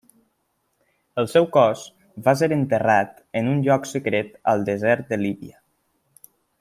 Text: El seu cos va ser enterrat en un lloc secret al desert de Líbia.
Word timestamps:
El 1.23 1.27
seu 1.33 1.45
cos 1.57 1.83
va 2.27 2.35
ser 2.39 2.49
enterrat 2.57 3.13
en 3.43 3.51
un 3.55 3.61
lloc 3.69 3.87
secret 3.93 4.33
al 4.55 4.65
desert 4.71 5.13
de 5.13 5.21
Líbia. 5.27 5.61